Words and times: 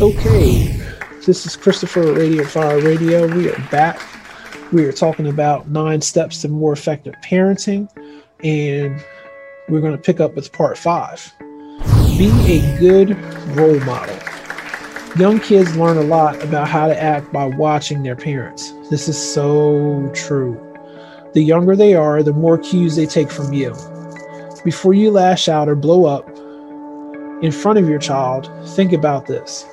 Okay, 0.00 0.80
this 1.26 1.44
is 1.44 1.56
Christopher 1.56 2.12
Radiant 2.12 2.48
Fire 2.48 2.80
Radio. 2.80 3.26
We 3.34 3.50
are 3.50 3.68
back. 3.68 4.00
We 4.72 4.84
are 4.84 4.92
talking 4.92 5.26
about 5.26 5.70
nine 5.70 6.02
steps 6.02 6.40
to 6.42 6.48
more 6.48 6.72
effective 6.72 7.14
parenting, 7.24 7.88
and 8.44 9.04
we're 9.68 9.80
going 9.80 9.96
to 9.96 9.98
pick 9.98 10.20
up 10.20 10.36
with 10.36 10.52
part 10.52 10.78
five. 10.78 11.32
Be 12.16 12.30
a 12.46 12.78
good 12.78 13.18
role 13.56 13.80
model. 13.80 14.16
Young 15.16 15.40
kids 15.40 15.76
learn 15.76 15.96
a 15.96 16.02
lot 16.02 16.40
about 16.44 16.68
how 16.68 16.86
to 16.86 17.02
act 17.02 17.32
by 17.32 17.46
watching 17.46 18.04
their 18.04 18.14
parents. 18.14 18.72
This 18.90 19.08
is 19.08 19.18
so 19.18 20.12
true. 20.14 20.54
The 21.34 21.42
younger 21.42 21.74
they 21.74 21.94
are, 21.94 22.22
the 22.22 22.32
more 22.32 22.56
cues 22.56 22.94
they 22.94 23.06
take 23.06 23.32
from 23.32 23.52
you. 23.52 23.74
Before 24.64 24.94
you 24.94 25.10
lash 25.10 25.48
out 25.48 25.68
or 25.68 25.74
blow 25.74 26.04
up 26.04 26.28
in 27.42 27.50
front 27.50 27.80
of 27.80 27.88
your 27.88 27.98
child, 27.98 28.48
think 28.76 28.92
about 28.92 29.26
this. 29.26 29.66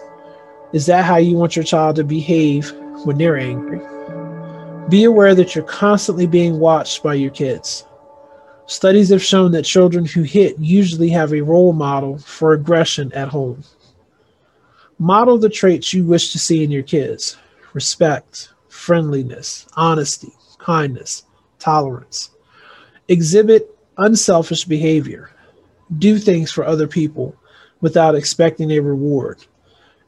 Is 0.74 0.86
that 0.88 1.05
how 1.05 1.18
you 1.18 1.36
want 1.36 1.55
your 1.55 1.64
child 1.64 1.96
to 1.98 2.04
behave 2.04 2.72
when 3.05 3.18
they're 3.18 3.38
angry? 3.38 3.80
Be 4.90 5.04
aware 5.04 5.34
that 5.34 5.55
you're 5.55 5.64
constantly 5.64 6.28
being 6.28 6.60
watched 6.60 7.02
by 7.02 7.14
your 7.14 7.32
kids. 7.32 7.86
Studies 8.68 9.10
have 9.10 9.24
shown 9.24 9.52
that 9.52 9.64
children 9.64 10.05
who 10.05 10.24
hit 10.24 10.58
usually 10.60 11.10
have 11.10 11.34
a 11.34 11.41
role 11.41 11.74
model 11.74 12.18
for 12.18 12.54
aggression 12.54 13.12
at 13.14 13.28
home. 13.28 13.64
Model 14.98 15.38
the 15.38 15.50
traits 15.50 15.94
you 15.94 16.05
wish 16.05 16.32
to 16.32 16.40
see 16.40 16.64
in 16.64 16.72
your 16.72 16.84
kids 16.84 17.38
respect, 17.74 18.50
friendliness, 18.70 19.68
honesty, 19.76 20.32
kindness, 20.58 21.26
tolerance. 21.60 22.32
Exhibit 23.08 23.70
unselfish 23.98 24.66
behavior. 24.66 25.30
Do 26.00 26.18
things 26.18 26.52
for 26.52 26.66
other 26.66 26.88
people 26.88 27.36
without 27.82 28.16
expecting 28.16 28.72
a 28.72 28.80
reward. 28.80 29.46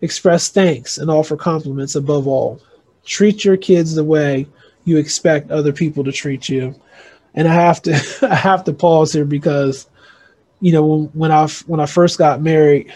Express 0.02 0.50
thanks 0.50 0.98
and 0.98 1.10
offer 1.10 1.36
compliments 1.36 1.96
above 1.96 2.28
all. 2.28 2.62
Treat 3.06 3.44
your 3.44 3.58
kids 3.58 3.96
the 3.96 4.04
way 4.04 4.48
you 4.86 4.98
expect 4.98 5.52
other 5.52 5.74
people 5.74 6.04
to 6.04 6.12
treat 6.12 6.48
you. 6.50 6.76
And 7.36 7.48
I 7.48 7.54
have 7.54 7.82
to 7.84 7.94
I 8.30 8.36
have 8.36 8.64
to 8.66 8.74
pause 8.74 9.14
here 9.14 9.26
because 9.26 9.88
you 10.60 10.72
know 10.72 11.10
when, 11.14 11.32
I 11.32 11.48
when 11.68 11.80
I 11.80 11.86
first 11.86 12.18
got 12.18 12.42
married 12.42 12.94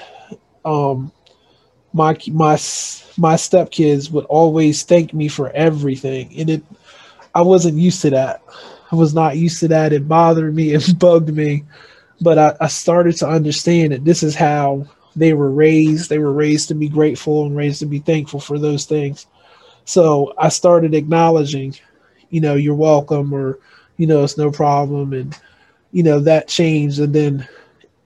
um 0.66 1.12
my 1.94 2.18
my 2.28 2.54
my 3.18 3.36
stepkids 3.36 4.12
would 4.12 4.26
always 4.26 4.84
thank 4.84 5.14
me 5.14 5.28
for 5.28 5.50
everything 5.52 6.34
and 6.38 6.50
it 6.50 6.64
I 7.34 7.42
wasn't 7.42 7.78
used 7.78 8.02
to 8.02 8.10
that. 8.12 8.44
I 8.92 8.96
was 8.96 9.14
not 9.14 9.38
used 9.38 9.60
to 9.62 9.68
that. 9.70 9.94
It 9.94 10.08
bothered 10.08 10.54
me, 10.54 10.72
it 10.74 11.00
bugged 11.00 11.34
me. 11.34 11.64
But 12.20 12.38
I, 12.38 12.56
I 12.62 12.68
started 12.68 13.16
to 13.18 13.28
understand 13.28 13.94
that 13.94 14.06
this 14.06 14.22
is 14.22 14.36
how 14.36 14.86
they 15.16 15.34
were 15.34 15.52
raised. 15.52 16.10
They 16.10 16.20
were 16.20 16.32
raised 16.32 16.68
to 16.70 16.76
be 16.76 16.90
grateful 16.90 17.46
and 17.46 17.56
raised 17.56 17.80
to 17.80 17.86
be 17.86 18.00
thankful 18.00 18.40
for 18.40 18.58
those 18.58 18.86
things. 18.86 19.28
So 19.86 20.34
I 20.38 20.50
started 20.50 20.94
acknowledging, 20.94 21.76
you 22.30 22.42
know, 22.42 22.56
you're 22.56 22.76
welcome 22.76 23.34
or, 23.34 23.60
you 23.98 24.08
know, 24.08 24.24
it's 24.24 24.38
no 24.38 24.52
problem. 24.52 25.14
And, 25.14 25.38
you 25.92 26.04
know, 26.04 26.20
that 26.20 26.48
changed. 26.48 27.00
And 27.00 27.14
then 27.14 27.48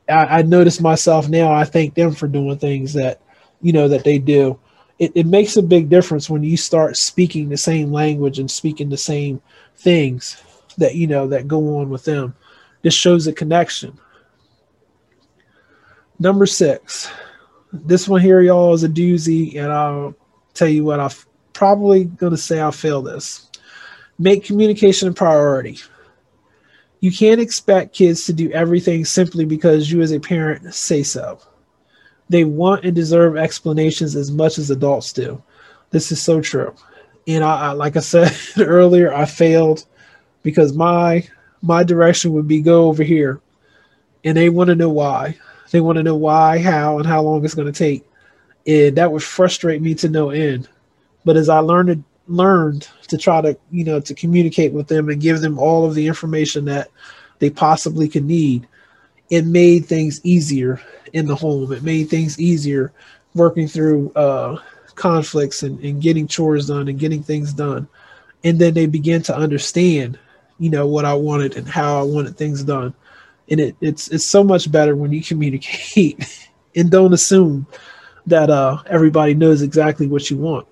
I, 0.10 0.40
I 0.40 0.42
noticed 0.42 0.82
myself 0.82 1.30
now, 1.30 1.52
I 1.52 1.64
thank 1.64 1.94
them 1.94 2.14
for 2.14 2.28
doing 2.28 2.58
things 2.58 2.94
that, 2.94 3.22
you 3.62 3.74
know, 3.74 3.88
that 3.88 4.04
they 4.04 4.18
do. 4.18 4.60
It, 4.98 5.12
it 5.14 5.26
makes 5.26 5.58
a 5.58 5.62
big 5.62 5.90
difference 5.90 6.30
when 6.30 6.44
you 6.44 6.58
start 6.58 6.98
speaking 6.98 7.50
the 7.50 7.58
same 7.58 7.92
language 7.92 8.40
and 8.40 8.50
speaking 8.50 8.90
the 8.90 8.98
same 8.98 9.42
things 9.76 10.42
that, 10.78 10.96
you 10.96 11.08
know, 11.08 11.28
that 11.28 11.48
go 11.48 11.80
on 11.80 11.90
with 11.90 12.06
them. 12.06 12.34
This 12.82 12.94
shows 12.94 13.28
a 13.28 13.34
connection 13.34 13.98
Number 16.20 16.46
six. 16.46 17.12
This 17.74 18.08
one 18.08 18.22
here, 18.22 18.42
y'all, 18.42 18.74
is 18.74 18.84
a 18.84 18.90
doozy, 18.90 19.58
and 19.58 19.72
I'll 19.72 20.16
tell 20.54 20.70
you 20.70 20.86
what, 20.86 21.00
I'm 21.00 21.10
probably 21.54 22.06
going 22.06 22.32
to 22.32 22.38
say 22.38 22.60
I'll 22.60 22.72
fail 22.72 23.02
this. 23.02 23.50
Make 24.18 24.46
communication 24.46 25.10
a 25.10 25.14
priority. 25.14 25.80
You 27.02 27.12
can't 27.12 27.42
expect 27.42 27.96
kids 27.96 28.26
to 28.26 28.34
do 28.34 28.50
everything 28.52 29.04
simply 29.04 29.44
because 29.46 29.92
you, 29.92 30.02
as 30.02 30.12
a 30.12 30.20
parent, 30.20 30.74
say 30.74 31.04
so. 31.04 31.40
They 32.30 32.46
want 32.46 32.86
and 32.86 32.96
deserve 32.96 33.38
explanations 33.38 34.16
as 34.16 34.32
much 34.32 34.58
as 34.58 34.72
adults 34.72 35.12
do. 35.14 35.44
This 35.92 36.12
is 36.12 36.22
so 36.22 36.42
true. 36.42 36.74
And 37.28 37.44
I, 37.44 37.68
I 37.68 37.72
like 37.72 37.98
I 37.98 38.00
said 38.00 38.36
earlier, 38.58 39.14
I 39.14 39.26
failed 39.26 39.86
because 40.44 40.74
my 40.74 41.28
my 41.62 41.84
direction 41.84 42.34
would 42.34 42.48
be 42.48 42.62
go 42.62 42.88
over 42.88 43.04
here, 43.04 43.42
and 44.24 44.38
they 44.38 44.50
want 44.50 44.70
to 44.70 44.76
know 44.76 44.90
why. 44.90 45.38
They 45.72 45.82
want 45.82 45.98
to 45.98 46.04
know 46.04 46.16
why, 46.16 46.60
how, 46.60 46.98
and 46.98 47.08
how 47.08 47.22
long 47.22 47.44
it's 47.44 47.56
going 47.56 47.72
to 47.72 47.78
take. 47.78 48.08
And 48.68 48.96
that 48.98 49.12
would 49.12 49.24
frustrate 49.24 49.82
me 49.82 49.96
to 49.96 50.10
no 50.10 50.30
end. 50.30 50.68
But 51.24 51.38
as 51.38 51.50
I 51.50 51.60
learned 51.60 51.90
to, 51.90 52.04
learned 52.28 52.88
to 53.08 53.18
try 53.18 53.42
to, 53.42 53.58
you 53.72 53.84
know, 53.84 54.00
to 54.00 54.14
communicate 54.14 54.74
with 54.74 54.88
them 54.88 55.10
and 55.10 55.22
give 55.22 55.42
them 55.42 55.60
all 55.60 55.86
of 55.86 55.96
the 55.96 56.08
information 56.08 56.66
that 56.66 56.90
they 57.40 57.50
possibly 57.50 58.08
could 58.08 58.26
need, 58.26 58.68
it 59.30 59.46
made 59.46 59.86
things 59.86 60.22
easier 60.24 60.82
in 61.14 61.28
the 61.28 61.36
home. 61.36 61.72
It 61.72 61.84
made 61.84 62.10
things 62.10 62.40
easier 62.40 62.94
working 63.34 63.68
through 63.68 64.12
uh, 64.14 64.60
conflicts 64.96 65.64
and, 65.64 65.80
and 65.84 66.02
getting 66.02 66.28
chores 66.28 66.68
done 66.68 66.88
and 66.88 67.00
getting 67.00 67.22
things 67.22 67.54
done. 67.54 67.88
And 68.44 68.60
then 68.60 68.74
they 68.74 68.86
began 68.86 69.22
to 69.24 69.36
understand, 69.36 70.18
you 70.60 70.70
know, 70.70 70.88
what 70.88 71.06
I 71.06 71.14
wanted 71.14 71.58
and 71.58 71.68
how 71.68 72.00
I 72.00 72.04
wanted 72.04 72.38
things 72.38 72.64
done 72.64 72.94
and 73.50 73.60
it, 73.60 73.76
it's 73.82 74.08
it's 74.10 74.26
so 74.26 74.44
much 74.44 74.72
better 74.72 74.96
when 74.96 75.12
you 75.12 75.22
communicate 75.22 76.50
and 76.76 76.92
don't 76.92 77.14
assume 77.14 77.68
that 78.26 78.50
uh, 78.50 78.82
everybody 78.88 79.34
knows 79.34 79.62
exactly 79.62 80.08
what 80.08 80.30
you 80.30 80.38
want. 80.38 80.68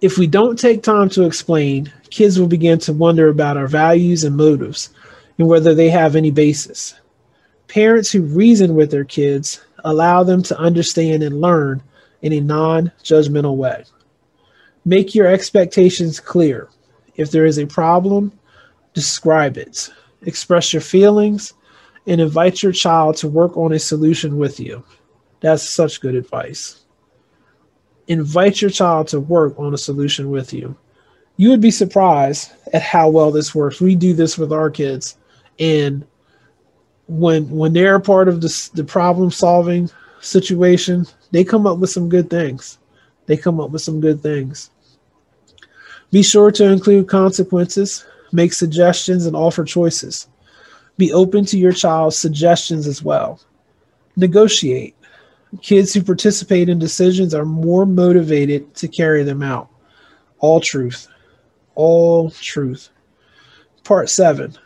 If 0.00 0.18
we 0.18 0.26
don't 0.26 0.58
take 0.58 0.82
time 0.82 1.08
to 1.10 1.24
explain, 1.24 1.92
kids 2.10 2.38
will 2.38 2.48
begin 2.48 2.78
to 2.80 2.92
wonder 2.92 3.28
about 3.28 3.56
our 3.56 3.68
values 3.68 4.24
and 4.24 4.36
motives 4.36 4.90
and 5.38 5.46
whether 5.46 5.74
they 5.74 5.90
have 5.90 6.16
any 6.16 6.30
basis. 6.30 6.94
Parents 7.68 8.10
who 8.10 8.22
reason 8.22 8.74
with 8.74 8.90
their 8.90 9.04
kids 9.04 9.60
allow 9.84 10.24
them 10.24 10.42
to 10.44 10.58
understand 10.58 11.22
and 11.22 11.40
learn 11.40 11.82
in 12.22 12.32
a 12.32 12.40
non 12.40 12.90
judgmental 13.02 13.56
way. 13.56 13.84
Make 14.84 15.14
your 15.14 15.26
expectations 15.26 16.18
clear. 16.18 16.68
If 17.14 17.30
there 17.30 17.44
is 17.44 17.58
a 17.58 17.66
problem, 17.66 18.32
describe 18.94 19.56
it. 19.56 19.90
Express 20.22 20.72
your 20.72 20.82
feelings 20.82 21.52
and 22.06 22.20
invite 22.20 22.62
your 22.62 22.72
child 22.72 23.16
to 23.18 23.28
work 23.28 23.56
on 23.56 23.72
a 23.72 23.78
solution 23.78 24.38
with 24.38 24.58
you. 24.58 24.82
That's 25.40 25.62
such 25.62 26.00
good 26.00 26.14
advice. 26.14 26.80
Invite 28.08 28.60
your 28.60 28.70
child 28.70 29.08
to 29.08 29.20
work 29.20 29.58
on 29.58 29.74
a 29.74 29.78
solution 29.78 30.30
with 30.30 30.52
you. 30.52 30.76
You 31.36 31.50
would 31.50 31.60
be 31.60 31.70
surprised 31.70 32.50
at 32.72 32.82
how 32.82 33.08
well 33.08 33.30
this 33.30 33.54
works. 33.54 33.80
We 33.80 33.94
do 33.94 34.12
this 34.12 34.36
with 34.36 34.52
our 34.52 34.70
kids, 34.70 35.16
and 35.58 36.04
when 37.06 37.48
when 37.50 37.72
they're 37.72 37.98
part 38.00 38.28
of 38.28 38.40
the 38.40 38.70
the 38.74 38.84
problem 38.84 39.30
solving 39.30 39.90
situation, 40.20 41.06
they 41.30 41.44
come 41.44 41.66
up 41.66 41.78
with 41.78 41.90
some 41.90 42.08
good 42.08 42.28
things. 42.28 42.78
They 43.26 43.36
come 43.36 43.60
up 43.60 43.70
with 43.70 43.82
some 43.82 44.00
good 44.00 44.20
things. 44.22 44.70
Be 46.10 46.22
sure 46.22 46.50
to 46.50 46.64
include 46.64 47.08
consequences, 47.08 48.04
make 48.32 48.52
suggestions, 48.52 49.26
and 49.26 49.36
offer 49.36 49.64
choices. 49.64 50.28
Be 51.00 51.14
open 51.14 51.46
to 51.46 51.58
your 51.58 51.72
child's 51.72 52.18
suggestions 52.18 52.86
as 52.86 53.02
well. 53.02 53.40
Negotiate. 54.16 54.94
Kids 55.62 55.94
who 55.94 56.02
participate 56.02 56.68
in 56.68 56.78
decisions 56.78 57.32
are 57.34 57.46
more 57.46 57.86
motivated 57.86 58.74
to 58.74 58.86
carry 58.86 59.22
them 59.22 59.42
out. 59.42 59.70
All 60.40 60.60
truth. 60.60 61.08
All 61.74 62.30
truth. 62.32 62.90
Part 63.82 64.10
seven. 64.10 64.58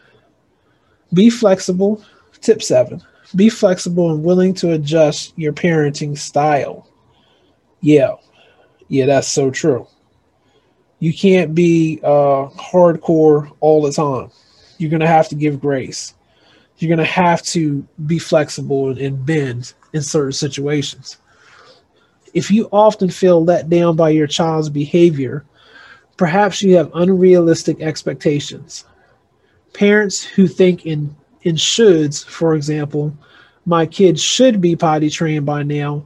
Be 1.12 1.30
flexible. 1.30 2.04
Tip 2.40 2.64
seven. 2.64 3.00
Be 3.36 3.48
flexible 3.48 4.10
and 4.10 4.24
willing 4.24 4.54
to 4.54 4.72
adjust 4.72 5.34
your 5.38 5.52
parenting 5.52 6.18
style. 6.18 6.90
Yeah. 7.80 8.16
Yeah, 8.88 9.06
that's 9.06 9.28
so 9.28 9.52
true. 9.52 9.86
You 10.98 11.14
can't 11.14 11.54
be 11.54 12.00
uh, 12.02 12.48
hardcore 12.58 13.52
all 13.60 13.82
the 13.82 13.92
time. 13.92 14.32
You're 14.78 14.90
going 14.90 14.98
to 14.98 15.06
have 15.06 15.28
to 15.28 15.36
give 15.36 15.60
grace 15.60 16.12
you're 16.78 16.94
going 16.94 16.98
to 16.98 17.12
have 17.12 17.42
to 17.42 17.86
be 18.06 18.18
flexible 18.18 18.96
and 18.98 19.24
bend 19.24 19.72
in 19.92 20.02
certain 20.02 20.32
situations. 20.32 21.18
If 22.32 22.50
you 22.50 22.68
often 22.72 23.10
feel 23.10 23.44
let 23.44 23.70
down 23.70 23.96
by 23.96 24.10
your 24.10 24.26
child's 24.26 24.68
behavior, 24.68 25.44
perhaps 26.16 26.62
you 26.62 26.76
have 26.76 26.90
unrealistic 26.94 27.80
expectations. 27.80 28.84
Parents 29.72 30.22
who 30.22 30.48
think 30.48 30.84
in, 30.84 31.14
in 31.42 31.54
shoulds, 31.54 32.24
for 32.24 32.54
example, 32.54 33.16
my 33.66 33.86
kid 33.86 34.18
should 34.18 34.60
be 34.60 34.76
potty 34.76 35.10
trained 35.10 35.46
by 35.46 35.62
now, 35.62 36.04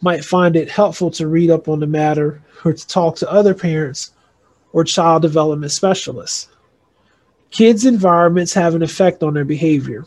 might 0.00 0.24
find 0.24 0.56
it 0.56 0.70
helpful 0.70 1.10
to 1.12 1.28
read 1.28 1.50
up 1.50 1.68
on 1.68 1.80
the 1.80 1.86
matter 1.86 2.42
or 2.64 2.72
to 2.72 2.86
talk 2.86 3.16
to 3.16 3.30
other 3.30 3.54
parents 3.54 4.12
or 4.72 4.84
child 4.84 5.22
development 5.22 5.72
specialists. 5.72 6.48
Kids' 7.50 7.84
environments 7.84 8.54
have 8.54 8.74
an 8.74 8.82
effect 8.82 9.22
on 9.22 9.34
their 9.34 9.44
behavior. 9.44 10.06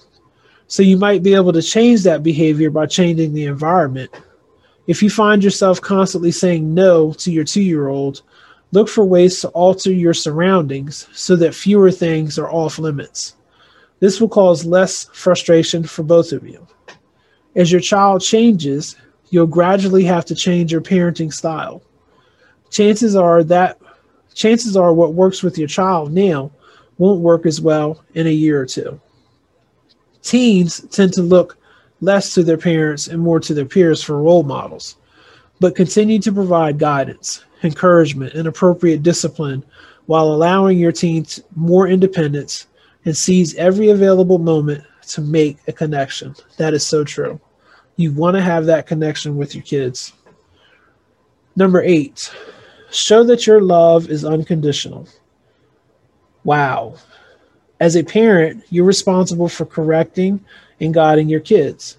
So 0.67 0.81
you 0.81 0.97
might 0.97 1.23
be 1.23 1.33
able 1.33 1.53
to 1.53 1.61
change 1.61 2.03
that 2.03 2.23
behavior 2.23 2.69
by 2.69 2.85
changing 2.85 3.33
the 3.33 3.45
environment. 3.45 4.09
If 4.87 5.03
you 5.03 5.09
find 5.09 5.43
yourself 5.43 5.79
constantly 5.81 6.31
saying 6.31 6.73
no 6.73 7.13
to 7.13 7.31
your 7.31 7.43
two 7.43 7.61
year 7.61 7.89
old, 7.89 8.21
look 8.71 8.89
for 8.89 9.03
ways 9.03 9.39
to 9.41 9.49
alter 9.49 9.91
your 9.91 10.13
surroundings 10.13 11.07
so 11.13 11.35
that 11.35 11.53
fewer 11.53 11.91
things 11.91 12.39
are 12.39 12.51
off 12.51 12.79
limits. 12.79 13.35
This 13.99 14.19
will 14.19 14.29
cause 14.29 14.65
less 14.65 15.05
frustration 15.13 15.83
for 15.83 16.03
both 16.03 16.31
of 16.31 16.45
you. 16.47 16.65
As 17.55 17.71
your 17.71 17.81
child 17.81 18.21
changes, 18.21 18.95
you'll 19.29 19.47
gradually 19.47 20.03
have 20.05 20.25
to 20.25 20.35
change 20.35 20.71
your 20.71 20.81
parenting 20.81 21.31
style. 21.31 21.83
Chances 22.69 23.15
are 23.15 23.43
that 23.43 23.79
chances 24.33 24.75
are 24.75 24.93
what 24.93 25.13
works 25.13 25.43
with 25.43 25.57
your 25.57 25.67
child 25.67 26.11
now 26.11 26.51
won't 26.97 27.21
work 27.21 27.45
as 27.45 27.61
well 27.61 28.03
in 28.13 28.27
a 28.27 28.31
year 28.31 28.61
or 28.61 28.65
two. 28.65 28.99
Teens 30.21 30.81
tend 30.91 31.13
to 31.13 31.21
look 31.21 31.57
less 32.01 32.33
to 32.33 32.43
their 32.43 32.57
parents 32.57 33.07
and 33.07 33.21
more 33.21 33.39
to 33.39 33.53
their 33.53 33.65
peers 33.65 34.03
for 34.03 34.21
role 34.21 34.43
models, 34.43 34.97
but 35.59 35.75
continue 35.75 36.19
to 36.19 36.31
provide 36.31 36.79
guidance, 36.79 37.43
encouragement, 37.63 38.33
and 38.33 38.47
appropriate 38.47 39.03
discipline 39.03 39.63
while 40.05 40.25
allowing 40.25 40.77
your 40.77 40.91
teens 40.91 41.41
more 41.55 41.87
independence 41.87 42.67
and 43.05 43.15
seize 43.15 43.55
every 43.55 43.89
available 43.89 44.37
moment 44.37 44.83
to 45.07 45.21
make 45.21 45.57
a 45.67 45.73
connection. 45.73 46.35
That 46.57 46.73
is 46.73 46.85
so 46.85 47.03
true. 47.03 47.39
You 47.95 48.11
want 48.11 48.35
to 48.35 48.41
have 48.41 48.65
that 48.65 48.87
connection 48.87 49.37
with 49.37 49.53
your 49.53 49.63
kids. 49.63 50.13
Number 51.55 51.81
eight, 51.83 52.33
show 52.91 53.23
that 53.25 53.45
your 53.45 53.61
love 53.61 54.09
is 54.09 54.25
unconditional. 54.25 55.07
Wow. 56.43 56.95
As 57.79 57.95
a 57.95 58.03
parent, 58.03 58.63
you're 58.69 58.85
responsible 58.85 59.49
for 59.49 59.65
correcting 59.65 60.43
and 60.79 60.93
guiding 60.93 61.29
your 61.29 61.39
kids. 61.39 61.97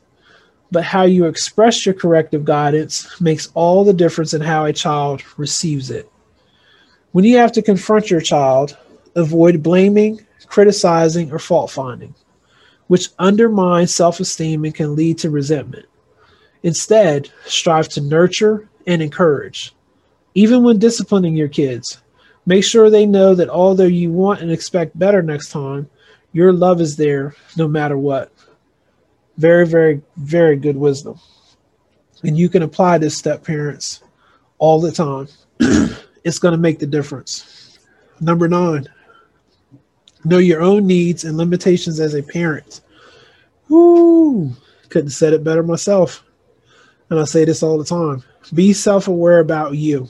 But 0.71 0.85
how 0.85 1.03
you 1.05 1.27
express 1.27 1.87
your 1.87 1.95
corrective 1.95 2.45
guidance 2.45 3.21
makes 3.21 3.51
all 3.55 3.85
the 3.85 3.93
difference 3.93 4.35
in 4.35 4.41
how 4.41 4.65
a 4.65 4.73
child 4.73 5.23
receives 5.39 5.91
it. 5.91 6.11
When 7.13 7.25
you 7.25 7.37
have 7.39 7.53
to 7.53 7.63
confront 7.63 8.11
your 8.11 8.21
child, 8.21 8.77
avoid 9.15 9.63
blaming, 9.63 10.25
criticizing, 10.47 11.31
or 11.31 11.39
fault 11.39 11.71
finding, 11.71 12.15
which 12.89 13.11
undermines 13.19 13.95
self 13.95 14.21
esteem 14.21 14.65
and 14.65 14.75
can 14.75 14.97
lead 14.97 15.19
to 15.19 15.31
resentment. 15.31 15.87
Instead, 16.63 17.31
strive 17.45 17.89
to 17.91 18.01
nurture 18.01 18.69
and 18.87 19.01
encourage. 19.01 19.75
Even 20.35 20.65
when 20.65 20.79
disciplining 20.79 21.37
your 21.37 21.49
kids, 21.49 22.03
make 22.47 22.65
sure 22.65 22.91
they 22.91 23.07
know 23.07 23.35
that 23.35 23.49
although 23.49 23.85
you 23.85 24.11
want 24.11 24.41
and 24.41 24.51
expect 24.51 24.99
better 24.99 25.23
next 25.23 25.51
time, 25.51 25.89
your 26.33 26.53
love 26.53 26.81
is 26.81 26.97
there 26.97 27.35
no 27.57 27.69
matter 27.69 27.97
what. 27.97 28.33
Very, 29.37 29.67
very, 29.67 30.03
very 30.17 30.57
good 30.57 30.77
wisdom. 30.77 31.19
And 32.23 32.37
you 32.37 32.49
can 32.49 32.63
apply 32.63 32.99
this 32.99 33.17
step, 33.17 33.45
parents, 33.45 34.03
all 34.59 34.81
the 34.81 34.93
time. 34.93 35.29
it's 36.25 36.39
going 36.39 36.53
to 36.53 36.59
make 36.59 36.79
the 36.79 36.87
difference. 36.87 37.79
Number 38.21 38.49
nine, 38.49 38.87
know 40.25 40.39
your 40.39 40.63
own 40.63 40.87
needs 40.87 41.25
and 41.25 41.37
limitations 41.37 42.01
as 42.01 42.15
a 42.15 42.23
parent. 42.23 42.81
Woo! 43.69 44.53
Couldn't 44.89 45.11
said 45.11 45.33
it 45.33 45.45
better 45.45 45.63
myself. 45.63 46.25
And 47.11 47.21
I 47.21 47.25
say 47.25 47.45
this 47.45 47.63
all 47.63 47.79
the 47.79 47.85
time 47.85 48.25
be 48.53 48.73
self 48.73 49.09
aware 49.09 49.41
about 49.41 49.77
you, 49.77 50.09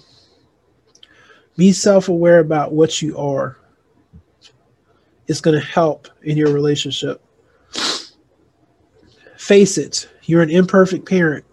be 1.56 1.72
self 1.72 2.08
aware 2.08 2.40
about 2.40 2.72
what 2.72 3.00
you 3.00 3.16
are. 3.18 3.56
It's 5.26 5.40
going 5.40 5.58
to 5.58 5.66
help 5.66 6.08
in 6.22 6.36
your 6.36 6.52
relationship. 6.52 7.22
Face 9.36 9.78
it, 9.78 10.08
you're 10.24 10.42
an 10.42 10.50
imperfect 10.50 11.08
parent. 11.08 11.44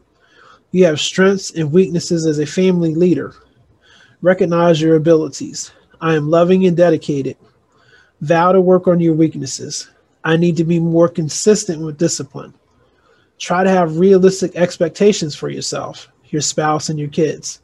You 0.71 0.85
have 0.85 0.99
strengths 0.99 1.51
and 1.51 1.71
weaknesses 1.71 2.25
as 2.25 2.39
a 2.39 2.45
family 2.45 2.95
leader. 2.95 3.33
Recognize 4.21 4.81
your 4.81 4.95
abilities. 4.95 5.71
I 5.99 6.15
am 6.15 6.29
loving 6.29 6.65
and 6.65 6.75
dedicated. 6.75 7.37
Vow 8.21 8.51
to 8.51 8.61
work 8.61 8.87
on 8.87 8.99
your 8.99 9.13
weaknesses. 9.13 9.89
I 10.23 10.37
need 10.37 10.57
to 10.57 10.63
be 10.63 10.79
more 10.79 11.09
consistent 11.09 11.81
with 11.81 11.97
discipline. 11.97 12.53
Try 13.39 13.63
to 13.63 13.69
have 13.69 13.97
realistic 13.97 14.55
expectations 14.55 15.35
for 15.35 15.49
yourself, 15.49 16.07
your 16.25 16.41
spouse, 16.41 16.89
and 16.89 16.99
your 16.99 17.09
kids. 17.09 17.61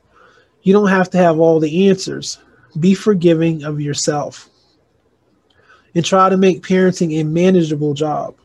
You 0.67 0.73
don't 0.73 0.89
have 0.89 1.09
to 1.11 1.17
have 1.17 1.39
all 1.39 1.61
the 1.61 1.87
answers. 1.87 2.39
Be 2.77 2.93
forgiving 2.93 3.63
of 3.63 3.79
yourself. 3.79 4.49
And 5.95 6.03
try 6.03 6.27
to 6.27 6.35
make 6.35 6.61
parenting 6.61 7.21
a 7.21 7.23
manageable 7.23 7.93
job. 7.93 8.35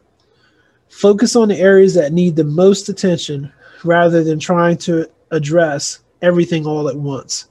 Focus 0.89 1.35
on 1.35 1.49
the 1.49 1.59
areas 1.59 1.95
that 1.95 2.13
need 2.13 2.37
the 2.37 2.45
most 2.45 2.89
attention 2.89 3.53
rather 3.83 4.23
than 4.23 4.39
trying 4.39 4.77
to 4.77 5.11
address 5.33 5.99
everything 6.23 6.65
all 6.65 6.89
at 6.89 6.95
once. 6.95 7.49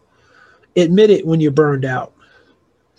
Admit 0.78 1.10
it 1.10 1.28
when 1.28 1.42
you're 1.42 1.52
burned 1.52 1.84
out. 1.84 2.14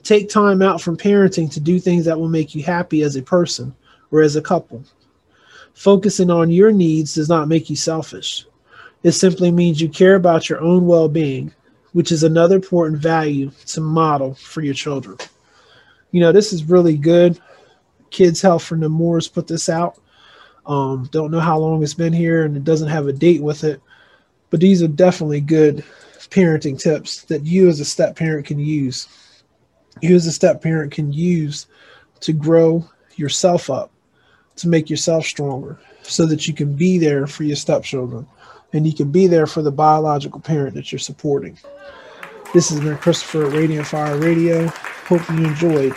Take 0.02 0.28
time 0.28 0.60
out 0.60 0.82
from 0.82 0.98
parenting 0.98 1.50
to 1.54 1.58
do 1.58 1.80
things 1.80 2.04
that 2.04 2.20
will 2.20 2.28
make 2.28 2.54
you 2.54 2.62
happy 2.62 3.00
as 3.00 3.16
a 3.16 3.22
person 3.22 3.74
or 4.10 4.20
as 4.20 4.36
a 4.36 4.42
couple. 4.42 4.84
Focusing 5.72 6.28
on 6.28 6.50
your 6.50 6.70
needs 6.70 7.14
does 7.14 7.30
not 7.30 7.48
make 7.48 7.70
you 7.70 7.76
selfish. 7.76 8.44
It 9.02 9.12
simply 9.12 9.50
means 9.50 9.80
you 9.80 9.88
care 9.88 10.16
about 10.16 10.50
your 10.50 10.60
own 10.60 10.86
well 10.86 11.08
being, 11.08 11.54
which 11.92 12.12
is 12.12 12.22
another 12.22 12.56
important 12.56 13.00
value 13.00 13.50
to 13.66 13.80
model 13.80 14.34
for 14.34 14.62
your 14.62 14.74
children. 14.74 15.18
You 16.10 16.20
know, 16.20 16.32
this 16.32 16.52
is 16.52 16.64
really 16.64 16.96
good. 16.96 17.40
Kids 18.10 18.42
Health 18.42 18.64
for 18.64 18.76
Nemours 18.76 19.28
put 19.28 19.46
this 19.46 19.68
out. 19.68 19.98
Um, 20.66 21.08
don't 21.10 21.30
know 21.30 21.40
how 21.40 21.58
long 21.58 21.82
it's 21.82 21.94
been 21.94 22.12
here 22.12 22.44
and 22.44 22.56
it 22.56 22.64
doesn't 22.64 22.88
have 22.88 23.08
a 23.08 23.12
date 23.12 23.42
with 23.42 23.64
it, 23.64 23.80
but 24.50 24.60
these 24.60 24.82
are 24.82 24.88
definitely 24.88 25.40
good 25.40 25.84
parenting 26.30 26.78
tips 26.78 27.22
that 27.24 27.44
you 27.44 27.68
as 27.68 27.80
a 27.80 27.84
step 27.84 28.16
parent 28.16 28.46
can 28.46 28.58
use. 28.58 29.08
You 30.00 30.14
as 30.14 30.26
a 30.26 30.32
step 30.32 30.62
parent 30.62 30.92
can 30.92 31.12
use 31.12 31.66
to 32.20 32.32
grow 32.32 32.88
yourself 33.16 33.68
up, 33.68 33.90
to 34.56 34.68
make 34.68 34.88
yourself 34.88 35.26
stronger, 35.26 35.78
so 36.02 36.26
that 36.26 36.46
you 36.46 36.54
can 36.54 36.74
be 36.74 36.98
there 36.98 37.26
for 37.26 37.44
your 37.44 37.56
stepchildren 37.56 38.26
and 38.72 38.86
you 38.86 38.92
can 38.92 39.10
be 39.10 39.26
there 39.26 39.46
for 39.46 39.62
the 39.62 39.72
biological 39.72 40.40
parent 40.40 40.74
that 40.74 40.90
you're 40.90 40.98
supporting. 40.98 41.58
This 42.54 42.70
has 42.70 42.80
been 42.80 42.96
Christopher 42.98 43.46
at 43.46 43.52
Radiant 43.52 43.86
Fire 43.86 44.18
Radio. 44.18 44.66
Hope 45.06 45.28
you 45.30 45.44
enjoyed 45.44 45.94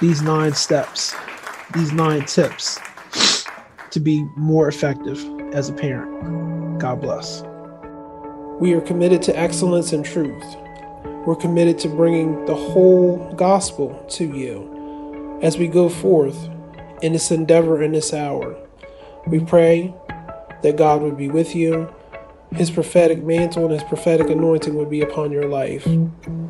these 0.00 0.22
nine 0.22 0.54
steps, 0.54 1.14
these 1.74 1.92
nine 1.92 2.24
tips 2.24 2.78
to 3.90 4.00
be 4.00 4.22
more 4.36 4.68
effective 4.68 5.24
as 5.52 5.68
a 5.68 5.72
parent. 5.72 6.78
God 6.78 7.00
bless. 7.00 7.42
We 8.60 8.72
are 8.74 8.80
committed 8.80 9.22
to 9.22 9.38
excellence 9.38 9.92
and 9.92 10.04
truth. 10.04 10.44
We're 11.26 11.36
committed 11.36 11.78
to 11.80 11.88
bringing 11.88 12.44
the 12.46 12.54
whole 12.54 13.32
gospel 13.34 14.04
to 14.10 14.24
you 14.24 15.38
as 15.42 15.58
we 15.58 15.68
go 15.68 15.88
forth 15.88 16.48
in 17.02 17.12
this 17.12 17.30
endeavor 17.30 17.82
in 17.82 17.92
this 17.92 18.12
hour. 18.12 18.56
We 19.26 19.40
pray 19.40 19.94
that 20.62 20.76
God 20.76 21.02
would 21.02 21.16
be 21.16 21.28
with 21.28 21.54
you, 21.54 21.92
His 22.52 22.70
prophetic 22.70 23.22
mantle 23.22 23.64
and 23.64 23.72
His 23.72 23.84
prophetic 23.84 24.30
anointing 24.30 24.74
would 24.74 24.90
be 24.90 25.02
upon 25.02 25.32
your 25.32 25.46
life. 25.46 25.86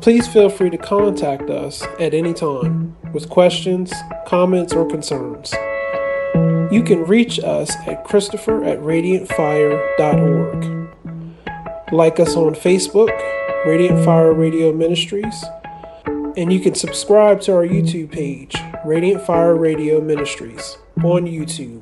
Please 0.01 0.27
feel 0.27 0.49
free 0.49 0.69
to 0.69 0.77
contact 0.77 1.49
us 1.49 1.83
at 1.99 2.13
any 2.13 2.33
time 2.33 2.95
with 3.13 3.29
questions, 3.29 3.93
comments, 4.25 4.73
or 4.73 4.87
concerns. 4.87 5.53
You 6.71 6.83
can 6.83 7.05
reach 7.05 7.39
us 7.39 7.75
at 7.87 8.03
Christopher 8.03 8.63
at 8.63 8.79
radiantfire.org. 8.79 10.89
Like 11.91 12.19
us 12.19 12.35
on 12.35 12.53
Facebook, 12.53 13.09
Radiant 13.65 14.05
Fire 14.05 14.31
Radio 14.31 14.71
Ministries, 14.71 15.43
and 16.37 16.53
you 16.53 16.59
can 16.59 16.75
subscribe 16.75 17.41
to 17.41 17.53
our 17.53 17.65
YouTube 17.65 18.11
page, 18.11 18.55
Radiant 18.85 19.23
Fire 19.23 19.55
Radio 19.55 19.99
Ministries, 19.99 20.77
on 20.97 21.25
YouTube. 21.25 21.81